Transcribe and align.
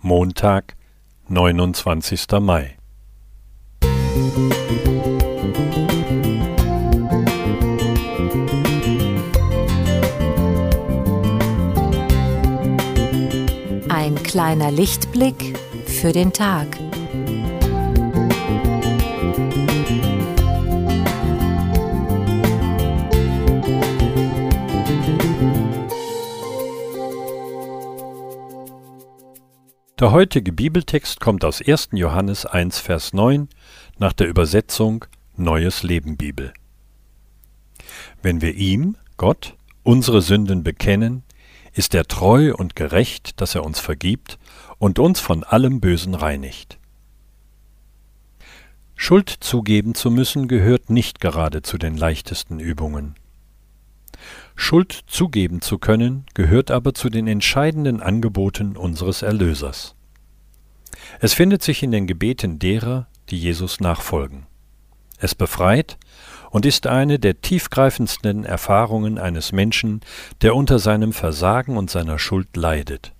Montag, 0.00 0.76
neunundzwanzigster 1.26 2.38
Mai. 2.38 2.76
Ein 13.88 14.14
kleiner 14.22 14.70
Lichtblick 14.70 15.58
für 15.86 16.12
den 16.12 16.32
Tag. 16.32 16.68
Der 29.98 30.12
heutige 30.12 30.52
Bibeltext 30.52 31.18
kommt 31.18 31.44
aus 31.44 31.60
1. 31.60 31.88
Johannes 31.90 32.46
1, 32.46 32.78
Vers 32.78 33.12
9 33.14 33.48
nach 33.98 34.12
der 34.12 34.28
Übersetzung 34.28 35.06
Neues 35.36 35.82
Leben 35.82 36.16
Bibel. 36.16 36.52
Wenn 38.22 38.40
wir 38.40 38.54
ihm, 38.54 38.96
Gott, 39.16 39.56
unsere 39.82 40.22
Sünden 40.22 40.62
bekennen, 40.62 41.24
ist 41.72 41.96
er 41.96 42.04
treu 42.04 42.54
und 42.54 42.76
gerecht, 42.76 43.40
dass 43.40 43.56
er 43.56 43.64
uns 43.64 43.80
vergibt 43.80 44.38
und 44.78 45.00
uns 45.00 45.18
von 45.18 45.42
allem 45.42 45.80
Bösen 45.80 46.14
reinigt. 46.14 46.78
Schuld 48.94 49.30
zugeben 49.30 49.96
zu 49.96 50.12
müssen 50.12 50.46
gehört 50.46 50.90
nicht 50.90 51.20
gerade 51.20 51.62
zu 51.62 51.76
den 51.76 51.96
leichtesten 51.96 52.60
Übungen. 52.60 53.16
Schuld 54.56 55.04
zugeben 55.06 55.60
zu 55.60 55.78
können, 55.78 56.26
gehört 56.34 56.70
aber 56.70 56.94
zu 56.94 57.08
den 57.08 57.26
entscheidenden 57.26 58.00
Angeboten 58.00 58.76
unseres 58.76 59.22
Erlösers. 59.22 59.94
Es 61.20 61.34
findet 61.34 61.62
sich 61.62 61.82
in 61.82 61.90
den 61.90 62.06
Gebeten 62.06 62.58
derer, 62.58 63.08
die 63.30 63.38
Jesus 63.38 63.80
nachfolgen. 63.80 64.46
Es 65.18 65.34
befreit 65.34 65.98
und 66.50 66.64
ist 66.64 66.86
eine 66.86 67.18
der 67.18 67.40
tiefgreifendsten 67.40 68.44
Erfahrungen 68.44 69.18
eines 69.18 69.52
Menschen, 69.52 70.00
der 70.42 70.54
unter 70.54 70.78
seinem 70.78 71.12
Versagen 71.12 71.76
und 71.76 71.90
seiner 71.90 72.18
Schuld 72.18 72.56
leidet. 72.56 73.12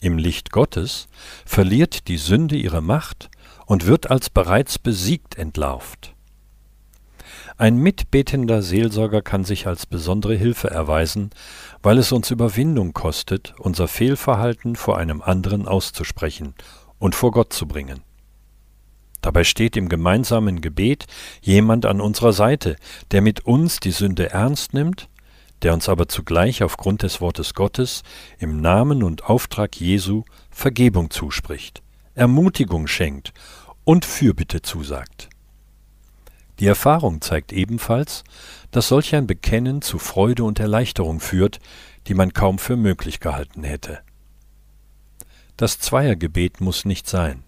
Im 0.00 0.18
Licht 0.18 0.52
Gottes 0.52 1.08
verliert 1.44 2.08
die 2.08 2.18
Sünde 2.18 2.56
ihre 2.56 2.82
Macht 2.82 3.30
und 3.66 3.86
wird 3.86 4.10
als 4.10 4.30
bereits 4.30 4.78
besiegt 4.78 5.36
entlarvt. 5.36 6.14
Ein 7.60 7.76
mitbetender 7.78 8.62
Seelsorger 8.62 9.20
kann 9.20 9.42
sich 9.42 9.66
als 9.66 9.84
besondere 9.84 10.36
Hilfe 10.36 10.70
erweisen, 10.70 11.30
weil 11.82 11.98
es 11.98 12.12
uns 12.12 12.30
Überwindung 12.30 12.92
kostet, 12.92 13.52
unser 13.58 13.88
Fehlverhalten 13.88 14.76
vor 14.76 14.96
einem 14.96 15.20
anderen 15.20 15.66
auszusprechen 15.66 16.54
und 17.00 17.16
vor 17.16 17.32
Gott 17.32 17.52
zu 17.52 17.66
bringen. 17.66 18.04
Dabei 19.22 19.42
steht 19.42 19.76
im 19.76 19.88
gemeinsamen 19.88 20.60
Gebet 20.60 21.06
jemand 21.42 21.84
an 21.84 22.00
unserer 22.00 22.32
Seite, 22.32 22.76
der 23.10 23.22
mit 23.22 23.44
uns 23.44 23.80
die 23.80 23.90
Sünde 23.90 24.30
ernst 24.30 24.72
nimmt, 24.72 25.08
der 25.62 25.74
uns 25.74 25.88
aber 25.88 26.06
zugleich 26.06 26.62
aufgrund 26.62 27.02
des 27.02 27.20
Wortes 27.20 27.54
Gottes 27.54 28.04
im 28.38 28.60
Namen 28.60 29.02
und 29.02 29.24
Auftrag 29.24 29.74
Jesu 29.80 30.22
Vergebung 30.52 31.10
zuspricht, 31.10 31.82
Ermutigung 32.14 32.86
schenkt 32.86 33.32
und 33.82 34.04
Fürbitte 34.04 34.62
zusagt. 34.62 35.28
Die 36.60 36.66
Erfahrung 36.66 37.20
zeigt 37.20 37.52
ebenfalls, 37.52 38.24
dass 38.70 38.88
solch 38.88 39.14
ein 39.14 39.26
Bekennen 39.26 39.80
zu 39.82 39.98
Freude 39.98 40.44
und 40.44 40.58
Erleichterung 40.58 41.20
führt, 41.20 41.60
die 42.06 42.14
man 42.14 42.32
kaum 42.32 42.58
für 42.58 42.76
möglich 42.76 43.20
gehalten 43.20 43.62
hätte. 43.62 44.00
Das 45.56 45.78
Zweiergebet 45.78 46.60
muss 46.60 46.84
nicht 46.84 47.08
sein. 47.08 47.42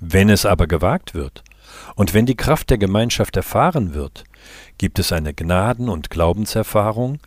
Wenn 0.00 0.28
es 0.28 0.46
aber 0.46 0.66
gewagt 0.66 1.14
wird 1.14 1.44
und 1.94 2.14
wenn 2.14 2.26
die 2.26 2.36
Kraft 2.36 2.70
der 2.70 2.78
Gemeinschaft 2.78 3.36
erfahren 3.36 3.94
wird, 3.94 4.24
gibt 4.78 4.98
es 4.98 5.12
eine 5.12 5.32
Gnaden- 5.32 5.88
und 5.88 6.10
Glaubenserfahrung, 6.10 7.18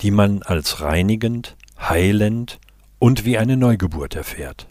die 0.00 0.10
man 0.10 0.42
als 0.42 0.80
reinigend, 0.80 1.56
heilend 1.78 2.58
und 2.98 3.24
wie 3.24 3.38
eine 3.38 3.56
Neugeburt 3.56 4.16
erfährt. 4.16 4.68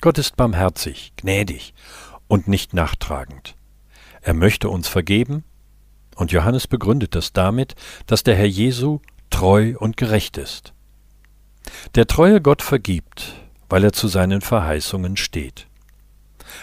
Gott 0.00 0.18
ist 0.18 0.36
barmherzig, 0.36 1.12
gnädig 1.16 1.74
und 2.28 2.46
nicht 2.48 2.74
nachtragend. 2.74 3.57
Er 4.22 4.34
möchte 4.34 4.68
uns 4.68 4.88
vergeben, 4.88 5.44
und 6.16 6.32
Johannes 6.32 6.66
begründet 6.66 7.14
das 7.14 7.32
damit, 7.32 7.74
dass 8.06 8.24
der 8.24 8.34
Herr 8.34 8.46
Jesu 8.46 9.00
treu 9.30 9.74
und 9.78 9.96
gerecht 9.96 10.36
ist. 10.36 10.72
Der 11.94 12.06
treue 12.06 12.40
Gott 12.40 12.62
vergibt, 12.62 13.34
weil 13.68 13.84
er 13.84 13.92
zu 13.92 14.08
seinen 14.08 14.40
Verheißungen 14.40 15.16
steht. 15.16 15.68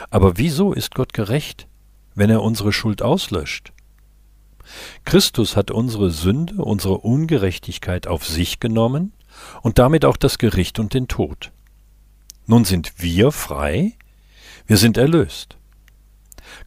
Aber 0.09 0.37
wieso 0.37 0.73
ist 0.73 0.95
Gott 0.95 1.13
gerecht, 1.13 1.67
wenn 2.15 2.29
er 2.29 2.41
unsere 2.41 2.73
Schuld 2.73 3.01
auslöscht? 3.01 3.71
Christus 5.05 5.55
hat 5.55 5.71
unsere 5.71 6.09
Sünde, 6.09 6.55
unsere 6.55 6.97
Ungerechtigkeit 6.97 8.07
auf 8.07 8.25
sich 8.25 8.59
genommen 8.59 9.13
und 9.61 9.77
damit 9.77 10.05
auch 10.05 10.17
das 10.17 10.37
Gericht 10.37 10.79
und 10.79 10.93
den 10.93 11.07
Tod. 11.07 11.51
Nun 12.47 12.65
sind 12.65 12.93
wir 12.97 13.31
frei, 13.31 13.93
wir 14.65 14.77
sind 14.77 14.97
erlöst. 14.97 15.57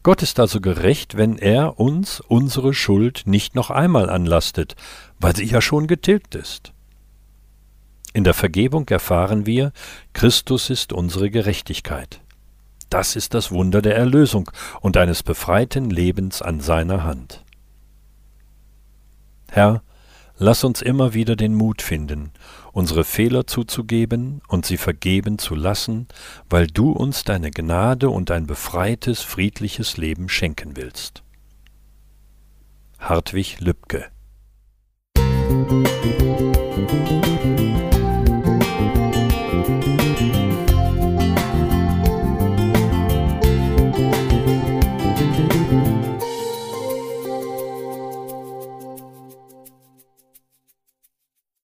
Gott 0.03 0.21
ist 0.21 0.39
also 0.39 0.61
gerecht, 0.61 1.17
wenn 1.17 1.37
er 1.37 1.79
uns 1.79 2.19
unsere 2.19 2.73
Schuld 2.73 3.23
nicht 3.25 3.55
noch 3.55 3.69
einmal 3.69 4.09
anlastet, 4.09 4.75
weil 5.19 5.35
sie 5.35 5.45
ja 5.45 5.61
schon 5.61 5.87
getilgt 5.87 6.35
ist. 6.35 6.73
In 8.13 8.23
der 8.23 8.33
Vergebung 8.33 8.87
erfahren 8.89 9.45
wir, 9.45 9.71
Christus 10.13 10.69
ist 10.69 10.93
unsere 10.93 11.29
Gerechtigkeit. 11.29 12.21
Das 12.89 13.15
ist 13.15 13.35
das 13.35 13.51
Wunder 13.51 13.81
der 13.81 13.95
Erlösung 13.95 14.49
und 14.81 14.97
eines 14.97 15.21
befreiten 15.21 15.91
Lebens 15.91 16.41
an 16.41 16.59
seiner 16.59 17.03
Hand. 17.03 17.43
Herr, 19.51 19.83
lass 20.39 20.63
uns 20.63 20.81
immer 20.81 21.13
wieder 21.13 21.35
den 21.35 21.53
Mut 21.53 21.83
finden, 21.83 22.31
unsere 22.71 23.03
Fehler 23.03 23.45
zuzugeben 23.45 24.41
und 24.47 24.65
sie 24.65 24.77
vergeben 24.77 25.37
zu 25.37 25.53
lassen, 25.53 26.07
weil 26.49 26.65
du 26.65 26.91
uns 26.91 27.23
deine 27.23 27.51
Gnade 27.51 28.09
und 28.09 28.31
ein 28.31 28.47
befreites, 28.47 29.21
friedliches 29.21 29.97
Leben 29.97 30.29
schenken 30.29 30.75
willst. 30.75 31.21
Hartwig 32.97 33.59
Lübcke 33.59 34.05
Musik 35.61 37.38